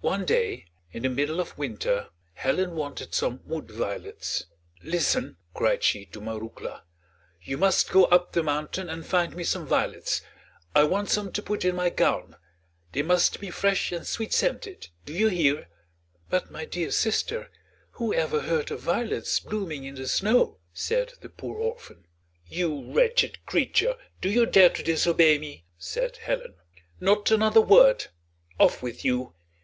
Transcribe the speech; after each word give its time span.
One 0.00 0.24
day 0.24 0.66
in 0.92 1.02
the 1.02 1.08
middle 1.08 1.40
of 1.40 1.58
winter 1.58 2.10
Helen 2.34 2.76
wanted 2.76 3.12
some 3.12 3.40
wood 3.44 3.72
violets. 3.72 4.44
"Listen," 4.84 5.38
cried 5.54 5.82
she 5.82 6.04
to 6.06 6.20
Marouckla; 6.20 6.82
"you 7.42 7.58
must 7.58 7.90
go 7.90 8.04
up 8.04 8.30
the 8.30 8.44
mountain 8.44 8.88
and 8.88 9.04
find 9.04 9.34
me 9.34 9.42
some 9.42 9.66
violets, 9.66 10.22
I 10.76 10.84
want 10.84 11.10
some 11.10 11.32
to 11.32 11.42
put 11.42 11.64
in 11.64 11.74
my 11.74 11.90
gown; 11.90 12.36
they 12.92 13.02
must 13.02 13.40
be 13.40 13.50
fresh 13.50 13.90
and 13.90 14.06
sweet 14.06 14.32
scented 14.32 14.86
do 15.04 15.12
you 15.12 15.26
hear?" 15.26 15.66
"But, 16.30 16.52
my 16.52 16.64
dear 16.66 16.92
sister, 16.92 17.50
who 17.92 18.14
ever 18.14 18.42
heard 18.42 18.70
of 18.70 18.78
violets 18.78 19.40
blooming 19.40 19.82
in 19.82 19.96
the 19.96 20.06
snow?" 20.06 20.60
said 20.72 21.14
the 21.22 21.28
poor 21.28 21.58
orphan. 21.58 22.06
"You 22.46 22.92
wretched 22.92 23.44
creature! 23.46 23.96
Do 24.20 24.30
you 24.30 24.46
dare 24.46 24.70
to 24.70 24.84
disobey 24.84 25.38
me?" 25.38 25.64
said 25.76 26.18
Helen. 26.18 26.54
"Not 27.00 27.32
another 27.32 27.60
word; 27.60 28.06
off 28.60 28.80
with 28.80 29.04
you. 29.04 29.32